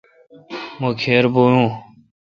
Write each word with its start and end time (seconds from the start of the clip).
مہ 0.79 0.89
کھیربؤون۔ 1.01 1.67